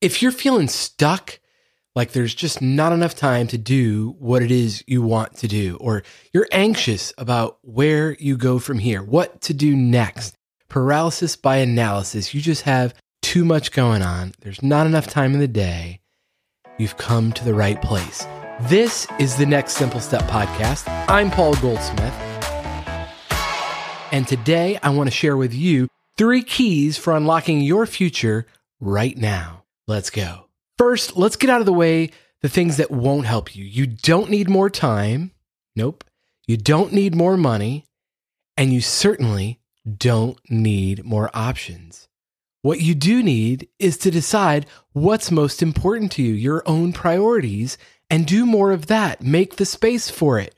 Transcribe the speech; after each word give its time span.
If 0.00 0.22
you're 0.22 0.32
feeling 0.32 0.68
stuck, 0.68 1.40
like 1.94 2.12
there's 2.12 2.34
just 2.34 2.62
not 2.62 2.94
enough 2.94 3.14
time 3.14 3.46
to 3.48 3.58
do 3.58 4.16
what 4.18 4.42
it 4.42 4.50
is 4.50 4.82
you 4.86 5.02
want 5.02 5.36
to 5.36 5.48
do, 5.48 5.76
or 5.78 6.04
you're 6.32 6.48
anxious 6.52 7.12
about 7.18 7.58
where 7.60 8.14
you 8.14 8.38
go 8.38 8.58
from 8.58 8.78
here, 8.78 9.02
what 9.02 9.42
to 9.42 9.52
do 9.52 9.76
next, 9.76 10.34
paralysis 10.70 11.36
by 11.36 11.58
analysis, 11.58 12.32
you 12.32 12.40
just 12.40 12.62
have 12.62 12.94
too 13.20 13.44
much 13.44 13.72
going 13.72 14.00
on, 14.00 14.32
there's 14.40 14.62
not 14.62 14.86
enough 14.86 15.06
time 15.06 15.34
in 15.34 15.38
the 15.38 15.46
day, 15.46 16.00
you've 16.78 16.96
come 16.96 17.30
to 17.32 17.44
the 17.44 17.52
right 17.52 17.82
place. 17.82 18.26
This 18.62 19.06
is 19.18 19.36
the 19.36 19.44
Next 19.44 19.74
Simple 19.74 20.00
Step 20.00 20.22
podcast. 20.22 20.84
I'm 21.10 21.30
Paul 21.30 21.54
Goldsmith. 21.56 22.14
And 24.12 24.26
today 24.26 24.78
I 24.82 24.88
want 24.88 25.08
to 25.08 25.14
share 25.14 25.36
with 25.36 25.52
you 25.52 25.88
three 26.16 26.42
keys 26.42 26.96
for 26.96 27.14
unlocking 27.14 27.60
your 27.60 27.84
future 27.84 28.46
right 28.80 29.14
now. 29.18 29.60
Let's 29.90 30.10
go. 30.10 30.44
First, 30.78 31.16
let's 31.16 31.34
get 31.34 31.50
out 31.50 31.58
of 31.58 31.66
the 31.66 31.72
way 31.72 32.12
the 32.42 32.48
things 32.48 32.76
that 32.76 32.92
won't 32.92 33.26
help 33.26 33.56
you. 33.56 33.64
You 33.64 33.88
don't 33.88 34.30
need 34.30 34.48
more 34.48 34.70
time. 34.70 35.32
Nope. 35.74 36.04
You 36.46 36.56
don't 36.56 36.92
need 36.92 37.12
more 37.12 37.36
money. 37.36 37.86
And 38.56 38.72
you 38.72 38.82
certainly 38.82 39.58
don't 39.84 40.38
need 40.48 41.04
more 41.04 41.28
options. 41.34 42.06
What 42.62 42.80
you 42.80 42.94
do 42.94 43.20
need 43.20 43.68
is 43.80 43.96
to 43.98 44.12
decide 44.12 44.66
what's 44.92 45.32
most 45.32 45.60
important 45.60 46.12
to 46.12 46.22
you, 46.22 46.34
your 46.34 46.62
own 46.66 46.92
priorities, 46.92 47.76
and 48.08 48.28
do 48.28 48.46
more 48.46 48.70
of 48.70 48.86
that. 48.86 49.22
Make 49.22 49.56
the 49.56 49.66
space 49.66 50.08
for 50.08 50.38
it. 50.38 50.54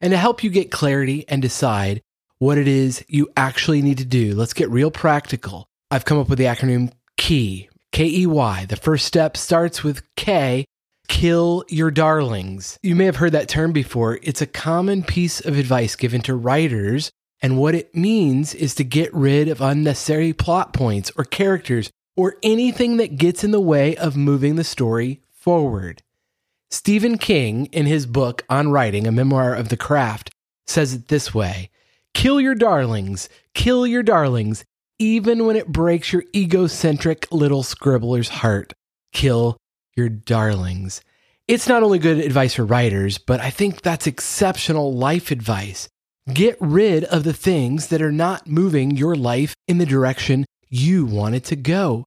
And 0.00 0.10
to 0.10 0.16
help 0.16 0.42
you 0.42 0.50
get 0.50 0.72
clarity 0.72 1.24
and 1.28 1.40
decide 1.40 2.02
what 2.38 2.58
it 2.58 2.66
is 2.66 3.04
you 3.06 3.30
actually 3.36 3.80
need 3.80 3.98
to 3.98 4.04
do, 4.04 4.34
let's 4.34 4.54
get 4.54 4.68
real 4.70 4.90
practical. 4.90 5.68
I've 5.88 6.04
come 6.04 6.18
up 6.18 6.28
with 6.28 6.40
the 6.40 6.46
acronym 6.46 6.90
KEY, 7.16 7.68
K 7.96 8.04
E 8.04 8.26
Y. 8.26 8.66
The 8.66 8.76
first 8.76 9.06
step 9.06 9.38
starts 9.38 9.82
with 9.82 10.02
K, 10.16 10.66
kill 11.08 11.64
your 11.70 11.90
darlings. 11.90 12.78
You 12.82 12.94
may 12.94 13.06
have 13.06 13.16
heard 13.16 13.32
that 13.32 13.48
term 13.48 13.72
before. 13.72 14.18
It's 14.22 14.42
a 14.42 14.46
common 14.46 15.02
piece 15.02 15.40
of 15.40 15.56
advice 15.56 15.96
given 15.96 16.20
to 16.20 16.34
writers. 16.34 17.10
And 17.40 17.56
what 17.56 17.74
it 17.74 17.96
means 17.96 18.54
is 18.54 18.74
to 18.74 18.84
get 18.84 19.14
rid 19.14 19.48
of 19.48 19.62
unnecessary 19.62 20.34
plot 20.34 20.74
points 20.74 21.10
or 21.16 21.24
characters 21.24 21.90
or 22.18 22.36
anything 22.42 22.98
that 22.98 23.16
gets 23.16 23.42
in 23.42 23.50
the 23.50 23.62
way 23.62 23.96
of 23.96 24.14
moving 24.14 24.56
the 24.56 24.62
story 24.62 25.22
forward. 25.32 26.02
Stephen 26.70 27.16
King, 27.16 27.64
in 27.72 27.86
his 27.86 28.04
book 28.04 28.44
on 28.50 28.70
writing, 28.70 29.06
a 29.06 29.10
memoir 29.10 29.54
of 29.54 29.70
the 29.70 29.76
craft, 29.78 30.28
says 30.66 30.92
it 30.92 31.08
this 31.08 31.32
way 31.32 31.70
Kill 32.12 32.42
your 32.42 32.54
darlings, 32.54 33.30
kill 33.54 33.86
your 33.86 34.02
darlings, 34.02 34.66
even 34.98 35.46
when 35.46 35.56
it 35.56 35.68
breaks 35.68 36.12
your 36.12 36.24
egocentric 36.34 37.26
little 37.30 37.62
scribbler's 37.62 38.28
heart. 38.28 38.72
Kill 39.12 39.56
your 39.96 40.08
darlings. 40.08 41.00
It's 41.48 41.68
not 41.68 41.82
only 41.82 41.98
good 41.98 42.18
advice 42.18 42.54
for 42.54 42.64
writers, 42.64 43.18
but 43.18 43.40
I 43.40 43.50
think 43.50 43.82
that's 43.82 44.06
exceptional 44.06 44.94
life 44.94 45.30
advice. 45.30 45.88
Get 46.32 46.56
rid 46.60 47.04
of 47.04 47.22
the 47.22 47.32
things 47.32 47.88
that 47.88 48.02
are 48.02 48.10
not 48.10 48.48
moving 48.48 48.96
your 48.96 49.14
life 49.14 49.54
in 49.68 49.78
the 49.78 49.86
direction 49.86 50.44
you 50.68 51.06
want 51.06 51.36
it 51.36 51.44
to 51.44 51.56
go. 51.56 52.04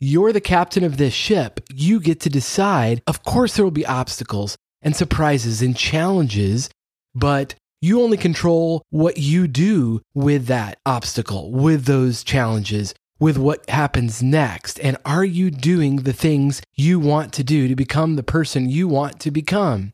You're 0.00 0.32
the 0.32 0.40
captain 0.40 0.84
of 0.84 0.96
this 0.96 1.12
ship. 1.12 1.60
You 1.72 1.98
get 1.98 2.20
to 2.20 2.30
decide. 2.30 3.02
Of 3.08 3.24
course, 3.24 3.56
there 3.56 3.64
will 3.64 3.72
be 3.72 3.86
obstacles 3.86 4.56
and 4.80 4.94
surprises 4.94 5.60
and 5.60 5.76
challenges, 5.76 6.70
but 7.16 7.56
you 7.80 8.02
only 8.02 8.16
control 8.16 8.82
what 8.90 9.18
you 9.18 9.46
do 9.46 10.02
with 10.14 10.46
that 10.46 10.78
obstacle, 10.84 11.52
with 11.52 11.84
those 11.84 12.24
challenges, 12.24 12.94
with 13.20 13.38
what 13.38 13.68
happens 13.70 14.22
next. 14.22 14.80
And 14.80 14.96
are 15.04 15.24
you 15.24 15.50
doing 15.50 15.96
the 15.96 16.12
things 16.12 16.62
you 16.74 16.98
want 16.98 17.32
to 17.34 17.44
do 17.44 17.68
to 17.68 17.76
become 17.76 18.16
the 18.16 18.22
person 18.22 18.68
you 18.68 18.88
want 18.88 19.20
to 19.20 19.30
become? 19.30 19.92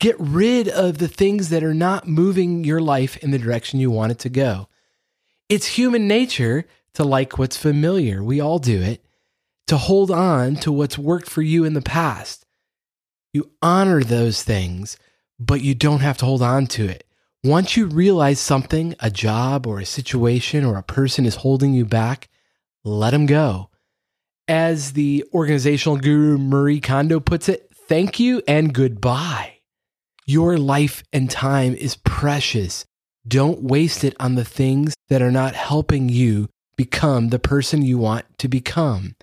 Get 0.00 0.16
rid 0.18 0.68
of 0.68 0.98
the 0.98 1.08
things 1.08 1.48
that 1.50 1.62
are 1.62 1.74
not 1.74 2.08
moving 2.08 2.64
your 2.64 2.80
life 2.80 3.16
in 3.18 3.30
the 3.30 3.38
direction 3.38 3.78
you 3.78 3.90
want 3.90 4.12
it 4.12 4.18
to 4.20 4.28
go. 4.28 4.68
It's 5.48 5.66
human 5.66 6.08
nature 6.08 6.64
to 6.94 7.04
like 7.04 7.38
what's 7.38 7.56
familiar. 7.56 8.22
We 8.22 8.40
all 8.40 8.58
do 8.58 8.80
it 8.80 9.04
to 9.68 9.76
hold 9.76 10.10
on 10.10 10.56
to 10.56 10.72
what's 10.72 10.98
worked 10.98 11.30
for 11.30 11.42
you 11.42 11.64
in 11.64 11.74
the 11.74 11.82
past. 11.82 12.44
You 13.32 13.50
honor 13.62 14.02
those 14.02 14.42
things, 14.42 14.98
but 15.38 15.62
you 15.62 15.74
don't 15.74 16.00
have 16.00 16.18
to 16.18 16.26
hold 16.26 16.42
on 16.42 16.66
to 16.68 16.86
it. 16.86 17.04
Once 17.44 17.76
you 17.76 17.86
realize 17.86 18.38
something, 18.38 18.94
a 19.00 19.10
job 19.10 19.66
or 19.66 19.80
a 19.80 19.84
situation 19.84 20.64
or 20.64 20.76
a 20.76 20.82
person 20.82 21.26
is 21.26 21.34
holding 21.34 21.74
you 21.74 21.84
back, 21.84 22.28
let 22.84 23.10
them 23.10 23.26
go. 23.26 23.68
As 24.46 24.92
the 24.92 25.24
organizational 25.34 25.96
guru 25.96 26.38
Marie 26.38 26.78
Kondo 26.78 27.18
puts 27.18 27.48
it, 27.48 27.68
thank 27.88 28.20
you 28.20 28.42
and 28.46 28.72
goodbye. 28.72 29.58
Your 30.24 30.56
life 30.56 31.02
and 31.12 31.28
time 31.28 31.74
is 31.74 31.96
precious. 31.96 32.84
Don't 33.26 33.60
waste 33.60 34.04
it 34.04 34.14
on 34.20 34.36
the 34.36 34.44
things 34.44 34.94
that 35.08 35.20
are 35.20 35.32
not 35.32 35.56
helping 35.56 36.08
you 36.08 36.48
become 36.76 37.30
the 37.30 37.40
person 37.40 37.82
you 37.82 37.98
want 37.98 38.24
to 38.38 38.46
become. 38.46 39.16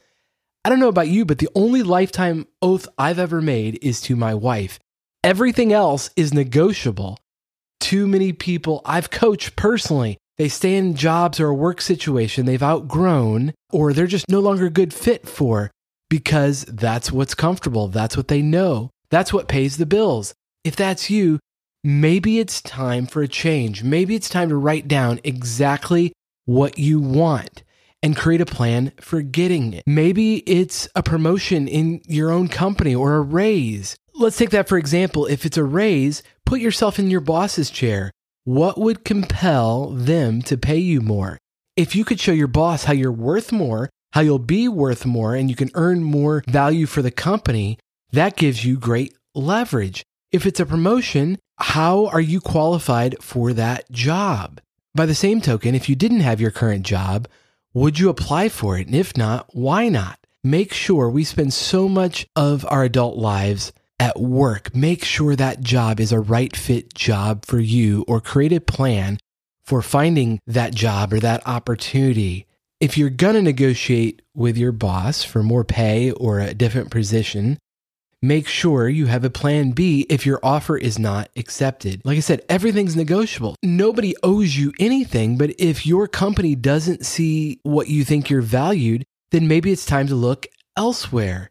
I 0.66 0.70
don't 0.70 0.82
know 0.82 0.90
about 0.90 1.08
you, 1.08 1.24
but 1.24 1.38
the 1.38 1.48
only 1.56 1.84
lifetime 1.84 2.48
oath 2.62 2.86
I've 2.98 3.18
ever 3.18 3.42
made 3.42 3.80
is 3.82 4.02
to 4.02 4.18
my 4.18 4.34
wife. 4.34 4.78
Everything 5.24 5.72
else 5.72 6.10
is 6.18 6.34
negotiable. 6.34 7.18
Too 7.90 8.06
many 8.06 8.34
people 8.34 8.84
I've 8.86 9.10
coached 9.10 9.56
personally, 9.56 10.20
they 10.38 10.48
stay 10.48 10.76
in 10.76 10.94
jobs 10.94 11.40
or 11.40 11.48
a 11.48 11.56
work 11.56 11.82
situation 11.82 12.46
they've 12.46 12.62
outgrown 12.62 13.52
or 13.72 13.94
they're 13.94 14.06
just 14.06 14.30
no 14.30 14.40
longer 14.42 14.68
a 14.68 14.70
good 14.70 14.94
fit 14.94 15.28
for 15.28 15.72
because 16.08 16.66
that's 16.66 17.12
what's 17.12 17.34
comfortable. 17.34 17.88
That's 17.88 18.16
what 18.16 18.28
they 18.28 18.44
know. 18.44 18.92
That's 19.10 19.34
what 19.34 19.48
pays 19.48 19.78
the 19.78 19.88
bills. 19.88 20.36
If 20.64 20.76
that's 20.76 21.10
you, 21.10 21.40
maybe 21.84 22.38
it's 22.38 22.62
time 22.62 23.08
for 23.08 23.24
a 23.24 23.28
change. 23.28 23.84
Maybe 23.84 24.14
it's 24.14 24.30
time 24.30 24.50
to 24.50 24.56
write 24.56 24.88
down 24.88 25.20
exactly 25.24 26.14
what 26.46 26.78
you 26.78 27.00
want 27.00 27.64
and 28.04 28.16
create 28.16 28.40
a 28.40 28.46
plan 28.46 28.92
for 29.02 29.24
getting 29.24 29.74
it. 29.74 29.82
Maybe 29.88 30.44
it's 30.46 30.88
a 30.96 31.02
promotion 31.02 31.68
in 31.68 32.02
your 32.06 32.30
own 32.30 32.50
company 32.50 32.94
or 32.94 33.16
a 33.16 33.22
raise. 33.22 33.96
Let's 34.20 34.36
take 34.36 34.50
that 34.50 34.68
for 34.68 34.78
example. 34.78 35.28
If 35.28 35.46
it's 35.46 35.56
a 35.56 35.64
raise, 35.64 36.24
put 36.46 36.60
yourself 36.60 37.00
in 37.00 37.10
your 37.10 37.22
boss's 37.22 37.70
chair. 37.70 38.12
What 38.44 38.78
would 38.78 39.06
compel 39.06 39.92
them 39.92 40.42
to 40.42 40.58
pay 40.58 40.78
you 40.78 41.00
more? 41.00 41.38
If 41.78 41.96
you 41.96 42.04
could 42.04 42.20
show 42.20 42.34
your 42.34 42.50
boss 42.50 42.84
how 42.84 42.92
you're 42.92 43.14
worth 43.14 43.54
more, 43.54 43.90
how 44.12 44.20
you'll 44.20 44.38
be 44.38 44.68
worth 44.68 45.06
more, 45.06 45.36
and 45.36 45.50
you 45.50 45.56
can 45.56 45.72
earn 45.74 46.04
more 46.04 46.44
value 46.50 46.86
for 46.86 47.02
the 47.02 47.12
company, 47.12 47.80
that 48.12 48.36
gives 48.36 48.66
you 48.66 48.78
great 48.78 49.16
leverage. 49.36 50.04
If 50.34 50.46
it's 50.46 50.60
a 50.60 50.66
promotion, 50.66 51.40
how 51.58 52.08
are 52.08 52.20
you 52.20 52.42
qualified 52.42 53.16
for 53.24 53.54
that 53.54 53.90
job? 53.90 54.60
By 54.94 55.06
the 55.06 55.16
same 55.16 55.40
token, 55.40 55.76
if 55.76 55.88
you 55.88 55.96
didn't 55.96 56.20
have 56.20 56.42
your 56.42 56.52
current 56.52 56.86
job, 56.86 57.30
would 57.74 58.00
you 58.00 58.10
apply 58.10 58.50
for 58.50 58.78
it? 58.78 58.88
And 58.88 58.96
if 58.98 59.16
not, 59.16 59.48
why 59.56 59.88
not? 59.88 60.20
Make 60.44 60.74
sure 60.74 61.10
we 61.10 61.24
spend 61.24 61.54
so 61.54 61.88
much 61.88 62.28
of 62.36 62.66
our 62.70 62.84
adult 62.84 63.16
lives 63.16 63.72
at 64.00 64.20
work. 64.20 64.74
Make 64.76 65.04
sure 65.04 65.36
that 65.36 65.62
job 65.62 66.00
is 66.00 66.12
a 66.12 66.20
right 66.20 66.56
fit 66.56 66.94
job 66.94 67.46
for 67.46 67.60
you 67.60 68.06
or 68.08 68.22
create 68.22 68.54
a 68.54 68.62
plan 68.62 69.20
for 69.64 69.82
finding 69.82 70.40
that 70.48 70.74
job 70.74 71.14
or 71.14 71.20
that 71.20 71.46
opportunity. 71.46 72.48
If 72.80 72.98
you're 72.98 73.10
going 73.10 73.36
to 73.36 73.42
negotiate 73.42 74.22
with 74.34 74.58
your 74.58 74.72
boss 74.72 75.24
for 75.24 75.44
more 75.44 75.66
pay 75.66 76.12
or 76.12 76.40
a 76.40 76.54
different 76.54 76.92
position, 76.92 77.60
make 78.22 78.48
sure 78.48 78.88
you 78.88 79.08
have 79.08 79.26
a 79.26 79.30
plan 79.30 79.72
B 79.72 80.06
if 80.10 80.26
your 80.26 80.40
offer 80.42 80.78
is 80.78 80.98
not 80.98 81.30
accepted. 81.36 82.02
Like 82.06 82.18
I 82.18 82.22
said, 82.22 82.46
everything's 82.48 82.96
negotiable. 82.96 83.56
Nobody 83.62 84.16
owes 84.24 84.58
you 84.58 84.74
anything, 84.80 85.38
but 85.38 85.52
if 85.60 85.86
your 85.86 86.08
company 86.08 86.56
doesn't 86.56 87.06
see 87.06 87.60
what 87.64 87.90
you 87.90 88.06
think 88.06 88.30
you're 88.30 88.42
valued, 88.42 89.04
then 89.32 89.48
maybe 89.48 89.72
it's 89.72 89.86
time 89.86 90.08
to 90.08 90.16
look 90.16 90.48
elsewhere. 90.78 91.50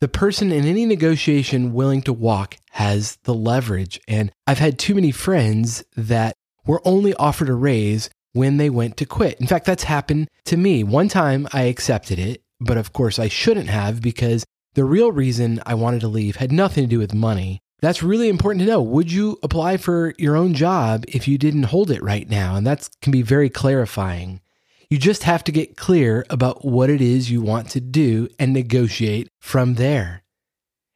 The 0.00 0.08
person 0.08 0.52
in 0.52 0.66
any 0.66 0.84
negotiation 0.84 1.72
willing 1.72 2.02
to 2.02 2.12
walk 2.12 2.56
has 2.72 3.16
the 3.24 3.32
leverage. 3.32 3.98
And 4.06 4.30
I've 4.46 4.58
had 4.58 4.78
too 4.78 4.94
many 4.94 5.10
friends 5.10 5.82
that 5.96 6.36
were 6.66 6.82
only 6.84 7.14
offered 7.14 7.48
a 7.48 7.54
raise 7.54 8.10
when 8.34 8.58
they 8.58 8.68
went 8.68 8.98
to 8.98 9.06
quit. 9.06 9.40
In 9.40 9.46
fact, 9.46 9.64
that's 9.64 9.84
happened 9.84 10.28
to 10.44 10.58
me. 10.58 10.84
One 10.84 11.08
time 11.08 11.48
I 11.54 11.62
accepted 11.62 12.18
it, 12.18 12.42
but 12.60 12.76
of 12.76 12.92
course 12.92 13.18
I 13.18 13.28
shouldn't 13.28 13.70
have 13.70 14.02
because 14.02 14.44
the 14.74 14.84
real 14.84 15.12
reason 15.12 15.62
I 15.64 15.74
wanted 15.74 16.02
to 16.02 16.08
leave 16.08 16.36
had 16.36 16.52
nothing 16.52 16.84
to 16.84 16.88
do 16.88 16.98
with 16.98 17.14
money. 17.14 17.60
That's 17.80 18.02
really 18.02 18.28
important 18.28 18.60
to 18.60 18.70
know. 18.70 18.82
Would 18.82 19.10
you 19.10 19.38
apply 19.42 19.78
for 19.78 20.12
your 20.18 20.36
own 20.36 20.52
job 20.52 21.04
if 21.08 21.26
you 21.26 21.38
didn't 21.38 21.64
hold 21.64 21.90
it 21.90 22.02
right 22.02 22.28
now? 22.28 22.56
And 22.56 22.66
that 22.66 22.88
can 23.00 23.12
be 23.12 23.22
very 23.22 23.48
clarifying. 23.48 24.40
You 24.88 24.98
just 24.98 25.24
have 25.24 25.42
to 25.44 25.52
get 25.52 25.76
clear 25.76 26.24
about 26.30 26.64
what 26.64 26.90
it 26.90 27.00
is 27.00 27.30
you 27.30 27.40
want 27.40 27.70
to 27.70 27.80
do 27.80 28.28
and 28.38 28.52
negotiate 28.52 29.28
from 29.40 29.74
there. 29.74 30.22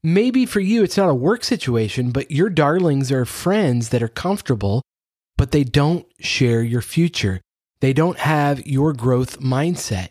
Maybe 0.03 0.47
for 0.47 0.61
you, 0.61 0.83
it's 0.83 0.97
not 0.97 1.11
a 1.11 1.15
work 1.15 1.45
situation, 1.45 2.11
but 2.11 2.31
your 2.31 2.49
darlings 2.49 3.11
are 3.11 3.25
friends 3.25 3.89
that 3.91 4.03
are 4.03 4.09
comfortable, 4.09 4.83
but 5.37 5.51
they 5.51 5.65
don't 5.65 6.07
share 6.21 6.63
your 6.63 6.83
future. 6.83 7.41
They 7.81 7.93
don't 7.93 8.19
have 8.19 8.67
your 8.67 8.93
growth 8.93 9.41
mindset. 9.41 10.11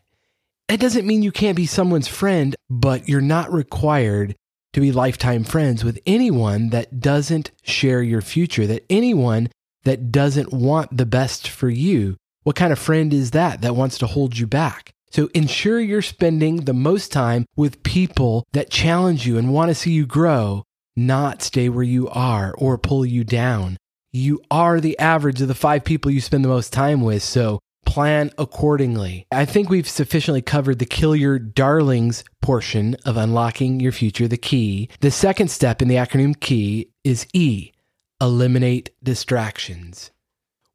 That 0.68 0.80
doesn't 0.80 1.08
mean 1.08 1.24
you 1.24 1.32
can't 1.32 1.56
be 1.56 1.66
someone's 1.66 2.08
friend, 2.08 2.56
but 2.70 3.08
you're 3.08 3.22
not 3.22 3.52
required 3.52 4.36
to 4.74 4.82
be 4.82 4.92
lifetime 4.92 5.44
friends 5.44 5.84
with 5.84 6.00
anyone 6.06 6.70
that 6.70 7.00
doesn't 7.00 7.52
share 7.64 8.04
your 8.04 8.22
future, 8.22 8.68
that 8.68 8.86
anyone 8.90 9.50
that 9.84 10.12
doesn't 10.12 10.54
want 10.54 10.96
the 10.96 11.06
best 11.06 11.48
for 11.48 11.70
you. 11.70 12.18
What 12.50 12.56
kind 12.56 12.74
of 12.74 12.80
friend 12.80 13.14
is 13.14 13.30
that 13.30 13.62
that 13.62 13.76
wants 13.76 14.00
to 14.00 14.08
hold 14.08 14.40
you 14.40 14.48
back? 14.48 14.92
So 15.12 15.30
ensure 15.36 15.80
you're 15.80 16.02
spending 16.02 16.66
the 16.66 16.74
most 16.74 17.12
time 17.12 17.46
with 17.56 17.84
people 17.84 18.48
that 18.54 18.72
challenge 18.72 19.28
you 19.28 19.38
and 19.38 19.54
want 19.54 19.70
to 19.70 19.76
see 19.76 19.92
you 19.92 20.08
grow, 20.08 20.64
not 20.96 21.44
stay 21.44 21.70
where 21.70 21.84
you 21.84 22.10
are 22.10 22.56
or 22.58 22.80
pull 22.80 23.06
you 23.06 23.24
down. 23.24 23.78
You 24.12 24.42
are 24.50 24.80
the 24.80 24.98
average 24.98 25.44
of 25.44 25.48
the 25.48 25.54
five 25.54 25.84
people 25.84 26.10
you 26.10 26.22
spend 26.22 26.44
the 26.44 26.50
most 26.50 26.74
time 26.74 27.02
with. 27.02 27.22
So 27.22 27.60
plan 27.86 28.32
accordingly. 28.40 29.28
I 29.32 29.46
think 29.46 29.70
we've 29.70 29.88
sufficiently 29.88 30.42
covered 30.42 30.80
the 30.80 30.88
kill 30.88 31.16
your 31.16 31.38
darlings 31.38 32.24
portion 32.42 32.96
of 33.06 33.16
unlocking 33.16 33.80
your 33.80 33.92
future, 33.92 34.28
the 34.28 34.38
key. 34.38 34.90
The 35.02 35.12
second 35.12 35.52
step 35.52 35.84
in 35.84 35.88
the 35.88 35.98
acronym 35.98 36.40
key 36.40 36.90
is 37.04 37.28
E 37.32 37.74
eliminate 38.20 38.90
distractions. 39.04 40.10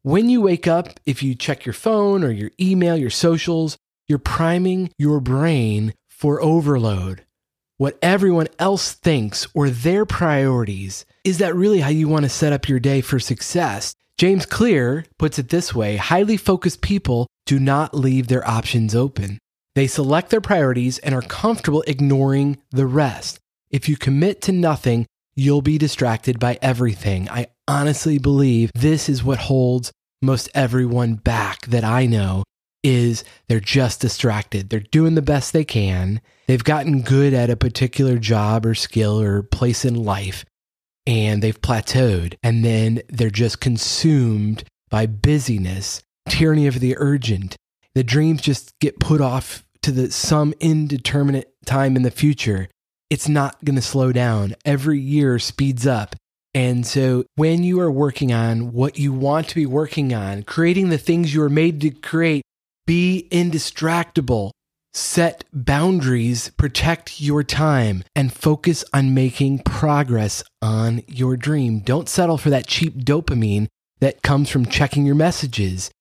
When 0.05 0.29
you 0.29 0.39
wake 0.39 0.67
up, 0.67 0.99
if 1.07 1.23
you 1.23 1.33
check 1.33 1.65
your 1.65 1.73
phone 1.73 2.23
or 2.23 2.29
your 2.29 2.51
email, 2.61 2.95
your 2.95 3.09
socials, 3.09 3.75
you're 4.07 4.19
priming 4.19 4.91
your 4.99 5.19
brain 5.19 5.95
for 6.09 6.39
overload. 6.43 7.25
What 7.77 7.97
everyone 8.03 8.49
else 8.59 8.93
thinks 8.93 9.47
or 9.55 9.71
their 9.71 10.05
priorities, 10.05 11.07
is 11.23 11.39
that 11.39 11.55
really 11.55 11.79
how 11.79 11.89
you 11.89 12.07
want 12.07 12.21
to 12.21 12.29
set 12.29 12.53
up 12.53 12.69
your 12.69 12.79
day 12.79 13.01
for 13.01 13.17
success? 13.17 13.95
James 14.19 14.45
Clear 14.45 15.07
puts 15.17 15.39
it 15.39 15.49
this 15.49 15.73
way 15.73 15.97
highly 15.97 16.37
focused 16.37 16.81
people 16.81 17.25
do 17.47 17.59
not 17.59 17.95
leave 17.95 18.27
their 18.27 18.47
options 18.47 18.93
open. 18.93 19.39
They 19.73 19.87
select 19.87 20.29
their 20.29 20.39
priorities 20.39 20.99
and 20.99 21.15
are 21.15 21.23
comfortable 21.23 21.83
ignoring 21.87 22.59
the 22.69 22.85
rest. 22.85 23.39
If 23.71 23.89
you 23.89 23.97
commit 23.97 24.43
to 24.43 24.51
nothing, 24.51 25.07
you'll 25.35 25.63
be 25.63 25.79
distracted 25.79 26.39
by 26.39 26.59
everything. 26.61 27.27
I 27.27 27.47
honestly 27.67 28.17
believe 28.17 28.71
this 28.73 29.09
is 29.09 29.23
what 29.23 29.39
holds 29.39 29.91
most 30.21 30.49
everyone 30.53 31.15
back 31.15 31.65
that 31.67 31.83
I 31.83 32.05
know 32.05 32.43
is 32.83 33.23
they're 33.47 33.59
just 33.59 34.01
distracted. 34.01 34.69
They're 34.69 34.79
doing 34.79 35.15
the 35.15 35.21
best 35.21 35.53
they 35.53 35.65
can. 35.65 36.21
They've 36.47 36.63
gotten 36.63 37.01
good 37.01 37.33
at 37.33 37.49
a 37.49 37.55
particular 37.55 38.17
job 38.17 38.65
or 38.65 38.75
skill 38.75 39.19
or 39.19 39.41
place 39.41 39.85
in 39.85 39.95
life 39.95 40.45
and 41.07 41.41
they've 41.41 41.59
plateaued 41.59 42.35
and 42.43 42.63
then 42.63 43.01
they're 43.09 43.29
just 43.29 43.59
consumed 43.59 44.63
by 44.89 45.05
busyness, 45.07 46.01
tyranny 46.29 46.67
of 46.67 46.79
the 46.79 46.95
urgent. 46.97 47.55
The 47.95 48.03
dreams 48.03 48.41
just 48.41 48.77
get 48.79 48.99
put 48.99 49.21
off 49.21 49.63
to 49.81 49.91
the 49.91 50.11
some 50.11 50.53
indeterminate 50.59 51.53
time 51.65 51.95
in 51.95 52.03
the 52.03 52.11
future. 52.11 52.69
It's 53.09 53.29
not 53.29 53.63
going 53.63 53.75
to 53.75 53.81
slow 53.81 54.11
down. 54.11 54.55
Every 54.65 54.99
year 54.99 55.39
speeds 55.39 55.87
up. 55.87 56.15
And 56.55 56.87
so 56.87 57.25
when 57.35 57.65
you 57.65 57.81
are 57.81 57.91
working 57.91 58.31
on 58.31 58.71
what 58.71 58.97
you 58.97 59.11
want 59.11 59.49
to 59.49 59.55
be 59.55 59.65
working 59.65 60.13
on, 60.13 60.43
creating 60.43 60.87
the 60.87 60.97
things 60.97 61.33
you 61.33 61.43
are 61.43 61.49
made 61.49 61.81
to 61.81 61.89
create, 61.91 62.43
be 62.87 63.27
indistractable. 63.29 64.51
Set 64.93 65.43
boundaries, 65.51 66.51
protect 66.51 67.19
your 67.19 67.43
time, 67.43 68.05
and 68.15 68.31
focus 68.31 68.85
on 68.93 69.13
making 69.13 69.59
progress 69.59 70.41
on 70.61 71.03
your 71.07 71.35
dream. 71.35 71.79
Don't 71.79 72.07
settle 72.07 72.37
for 72.37 72.49
that 72.51 72.67
cheap 72.67 72.99
dopamine 72.99 73.67
that 73.99 74.21
comes 74.21 74.49
from 74.49 74.65
checking 74.65 75.05
your 75.05 75.15
messages. 75.15 75.91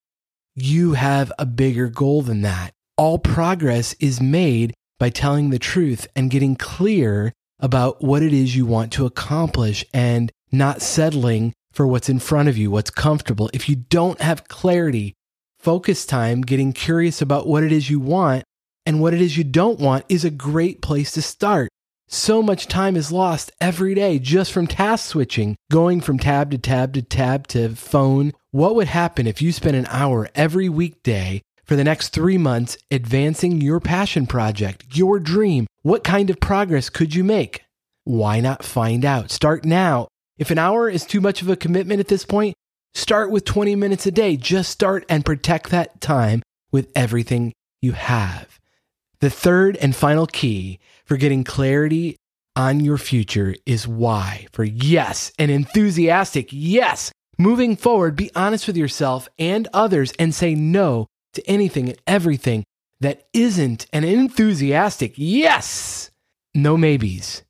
You 0.55 0.93
have 0.93 1.33
a 1.37 1.47
bigger 1.47 1.89
goal 1.89 2.23
than 2.23 2.43
that. 2.43 2.71
All 2.97 3.19
progress 3.19 3.97
is 3.99 4.21
made 4.21 4.73
by 5.01 5.11
telling 5.11 5.51
the 5.51 5.59
truth 5.59 6.07
and 6.15 6.31
getting 6.31 6.55
clear 6.55 7.33
about 7.59 8.05
what 8.05 8.23
it 8.23 8.33
is 8.33 8.55
you 8.55 8.67
want 8.67 8.93
to 8.93 9.07
accomplish 9.07 9.85
and 9.93 10.31
not 10.55 10.83
settling 10.83 11.53
for 11.73 11.87
what's 11.87 12.09
in 12.09 12.19
front 12.19 12.49
of 12.49 12.57
you, 12.57 12.71
what's 12.71 12.91
comfortable. 12.91 13.51
If 13.53 13.69
you 13.69 13.77
don't 13.77 14.21
have 14.21 14.49
clarity 14.49 15.15
focus 15.59 16.05
time 16.05 16.43
getting 16.43 16.75
curious 16.75 17.23
about 17.23 17.47
what 17.47 17.65
it 17.65 17.73
is 17.73 17.89
you 17.89 17.99
want 17.99 18.45
and 18.85 19.01
what 19.01 19.15
it 19.15 19.23
is 19.23 19.39
you 19.39 19.45
don't 19.45 19.81
want 19.81 20.05
is 20.11 20.25
a 20.25 20.31
great 20.31 20.83
place 20.83 21.13
to 21.13 21.23
start. 21.23 21.71
So 22.07 22.43
much 22.43 22.69
time 22.69 22.97
is 22.97 23.11
lost 23.11 23.51
every 23.63 23.95
day 23.95 24.19
just 24.19 24.53
from 24.53 24.67
task 24.67 25.07
switching, 25.07 25.57
going 25.73 26.03
from 26.03 26.19
tab 26.19 26.51
to 26.51 26.59
tab 26.59 26.93
to 26.95 27.03
tab 27.03 27.47
to 27.49 27.71
phone. 27.71 28.33
What 28.51 28.75
would 28.75 28.89
happen 28.89 29.27
if 29.27 29.41
you 29.41 29.53
spent 29.53 29.75
an 29.75 29.87
hour 29.89 30.29
every 30.35 30.69
weekday 30.69 31.41
for 31.65 31.77
the 31.77 31.85
next 31.85 32.11
three 32.11 32.37
months 32.37 32.77
advancing 32.91 33.63
your 33.63 33.81
passion 33.81 34.27
project, 34.27 34.85
your 34.95 35.19
dream? 35.19 35.67
What 35.81 36.05
kind 36.05 36.29
of 36.29 36.41
progress 36.41 36.91
could 36.91 37.15
you 37.15 37.25
make? 37.25 37.65
Why 38.05 38.41
not 38.41 38.63
find 38.63 39.03
out? 39.03 39.31
Start 39.31 39.65
now. 39.65 40.09
If 40.39 40.51
an 40.51 40.59
hour 40.59 40.89
is 40.89 41.05
too 41.07 41.21
much 41.21 41.43
of 41.43 41.49
a 41.49 41.57
commitment 41.57 42.01
at 42.01 42.09
this 42.09 42.25
point, 42.25 42.55
Start 42.95 43.33
with 43.33 43.45
20 43.45 43.75
minutes 43.75 44.07
a 44.07 44.13
day. 44.13 44.37
Just 44.37 44.71
start 44.71 45.05
and 45.09 45.25
protect 45.25 45.71
that 45.71 46.01
time 46.01 46.43
with 46.71 46.91
everything 46.95 47.53
you 47.83 47.93
have. 47.93 48.61
The 49.19 49.31
third 49.31 49.77
and 49.79 49.97
final 49.97 50.27
key 50.27 50.79
for 51.05 51.17
getting 51.17 51.43
clarity 51.43 52.17
on 52.55 52.79
your 52.79 52.99
future 52.99 53.57
is 53.67 53.89
why. 53.89 54.47
For 54.53 54.63
yes, 54.63 55.33
an 55.41 55.51
enthusiastic 55.51 56.49
yes. 56.53 57.11
Moving 57.37 57.75
forward, 57.75 58.15
be 58.15 58.31
honest 58.37 58.69
with 58.69 58.77
yourself 58.77 59.29
and 59.41 59.67
others 59.73 60.13
and 60.19 60.33
say 60.33 60.55
no 60.55 61.09
to 61.33 61.45
anything 61.51 61.89
and 61.89 61.99
everything 62.07 62.63
that 63.01 63.27
isn't 63.33 63.87
an 63.93 64.05
enthusiastic 64.05 65.15
yes. 65.17 66.13
No 66.55 66.77
maybes. 66.77 67.43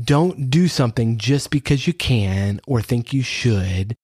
Don't 0.00 0.48
do 0.48 0.68
something 0.68 1.18
just 1.18 1.50
because 1.50 1.86
you 1.86 1.92
can 1.92 2.60
or 2.66 2.80
think 2.80 3.12
you 3.12 3.22
should. 3.22 3.94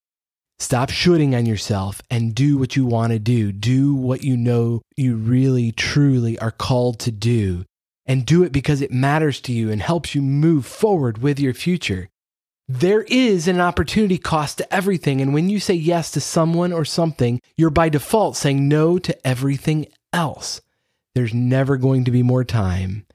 Stop 0.58 0.90
shooting 0.90 1.34
on 1.34 1.46
yourself 1.46 2.02
and 2.10 2.34
do 2.34 2.58
what 2.58 2.76
you 2.76 2.84
want 2.84 3.12
to 3.12 3.18
do. 3.18 3.52
Do 3.52 3.94
what 3.94 4.22
you 4.22 4.36
know 4.36 4.82
you 4.96 5.16
really, 5.16 5.72
truly 5.72 6.38
are 6.40 6.50
called 6.50 6.98
to 7.00 7.10
do. 7.10 7.64
And 8.04 8.26
do 8.26 8.42
it 8.42 8.52
because 8.52 8.82
it 8.82 8.90
matters 8.90 9.40
to 9.42 9.52
you 9.52 9.70
and 9.70 9.80
helps 9.80 10.14
you 10.14 10.20
move 10.20 10.66
forward 10.66 11.18
with 11.18 11.38
your 11.38 11.54
future. 11.54 12.08
There 12.66 13.02
is 13.02 13.48
an 13.48 13.60
opportunity 13.60 14.18
cost 14.18 14.58
to 14.58 14.74
everything. 14.74 15.22
And 15.22 15.32
when 15.32 15.48
you 15.48 15.58
say 15.58 15.74
yes 15.74 16.10
to 16.10 16.20
someone 16.20 16.72
or 16.72 16.84
something, 16.84 17.40
you're 17.56 17.70
by 17.70 17.88
default 17.88 18.36
saying 18.36 18.68
no 18.68 18.98
to 18.98 19.26
everything 19.26 19.86
else. 20.12 20.60
There's 21.14 21.32
never 21.32 21.78
going 21.78 22.04
to 22.04 22.10
be 22.10 22.22
more 22.22 22.44
time. 22.44 23.06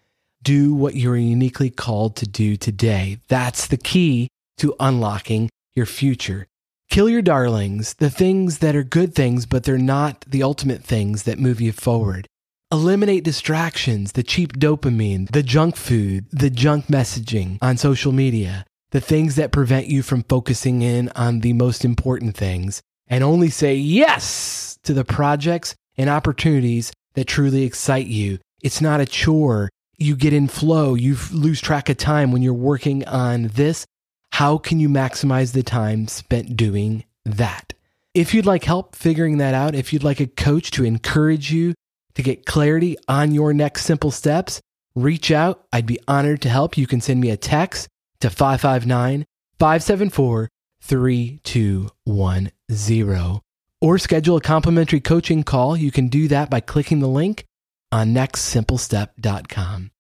Do 0.44 0.74
what 0.74 0.95
you're 0.95 1.16
uniquely 1.16 1.69
called 1.69 2.18
to 2.18 2.28
do 2.28 2.57
today. 2.57 3.19
That's 3.30 3.66
the 3.66 3.78
key 3.78 4.28
to 4.57 4.76
unlocking 4.78 5.50
your 5.73 5.85
future. 5.85 6.47
Kill 6.90 7.07
your 7.07 7.21
darlings, 7.21 7.94
the 7.94 8.09
things 8.09 8.57
that 8.59 8.76
are 8.76 8.83
good 8.83 9.16
things, 9.16 9.45
but 9.45 9.64
they're 9.64 9.78
not 9.78 10.26
the 10.28 10.44
ultimate 10.44 10.83
things 10.83 11.23
that 11.23 11.40
move 11.40 11.62
you 11.62 11.71
forward. 11.71 12.28
Eliminate 12.71 13.23
distractions, 13.23 14.12
the 14.12 14.23
cheap 14.23 14.59
dopamine, 14.59 15.31
the 15.31 15.44
junk 15.44 15.78
food, 15.78 16.26
the 16.31 16.50
junk 16.50 16.88
messaging 16.88 17.57
on 17.62 17.78
social 17.78 18.12
media, 18.12 18.66
the 18.92 19.00
things 19.00 19.35
that 19.35 19.52
prevent 19.52 19.88
you 19.88 20.04
from 20.04 20.23
focusing 20.23 20.81
in 20.81 21.09
on 21.16 21.40
the 21.40 21.54
most 21.54 21.85
important 21.85 22.35
things, 22.35 22.81
and 23.07 23.23
only 23.23 23.50
say 23.50 23.76
yes 23.76 24.78
to 24.83 24.94
the 24.94 25.06
projects 25.06 25.73
and 25.97 26.09
opportunities 26.09 26.92
that 27.14 27.28
truly 27.28 27.64
excite 27.64 28.07
you. 28.07 28.40
It's 28.62 28.81
not 28.81 29.00
a 29.00 29.06
chore. 29.06 29.69
You 30.04 30.16
get 30.16 30.33
in 30.33 30.48
flow. 30.48 30.95
You 30.95 31.18
lose 31.31 31.62
track 31.62 31.90
of 31.90 31.98
time 31.98 32.31
when 32.31 32.42
you're 32.42 32.54
working 32.54 33.06
on 33.06 33.48
this 33.48 33.86
how 34.33 34.57
can 34.57 34.80
you 34.80 34.90
maximize 34.90 35.54
the 35.54 35.62
time 35.62 36.07
spent 36.07 36.57
doing 36.57 37.04
that? 37.24 37.74
If 38.16 38.33
you'd 38.33 38.48
like 38.48 38.64
help 38.64 38.95
figuring 38.95 39.38
that 39.38 39.54
out, 39.54 39.76
if 39.76 39.94
you'd 39.94 40.04
like 40.04 40.19
a 40.19 40.26
coach 40.26 40.72
to 40.72 40.83
encourage 40.83 41.52
you 41.52 41.76
to 42.16 42.24
get 42.24 42.48
clarity 42.48 42.98
on 43.07 43.36
your 43.36 43.54
next 43.54 43.86
simple 43.86 44.10
steps, 44.10 44.60
reach 44.95 45.30
out. 45.30 45.68
I'd 45.72 45.86
be 45.86 46.00
honored 46.07 46.42
to 46.42 46.50
help. 46.50 46.80
You 46.80 46.88
can 46.88 47.00
send 47.00 47.22
me 47.22 47.30
a 47.30 47.38
text 47.38 47.88
to 48.22 48.31
559 48.31 49.24
574 49.60 50.50
3210 50.81 53.42
or 53.81 53.98
schedule 54.00 54.38
a 54.38 54.42
complimentary 54.42 55.00
coaching 55.00 55.44
call. 55.44 55.78
You 55.78 55.92
can 55.92 56.07
do 56.07 56.28
that 56.30 56.50
by 56.50 56.60
clicking 56.60 57.02
the 57.02 57.07
link 57.07 57.45
on 57.92 58.16
nextsimplestep.com. 58.16 59.92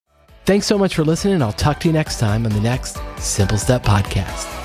Thanks 0.45 0.67
so 0.67 0.77
much 0.77 0.95
for 0.95 1.05
listening. 1.05 1.41
I'll 1.41 1.53
talk 1.53 1.79
to 1.81 1.87
you 1.87 1.93
next 1.93 2.19
time 2.19 2.45
on 2.45 2.51
the 2.51 2.59
next 2.59 2.97
Simple 3.17 3.57
Step 3.57 3.83
Podcast. 3.83 4.62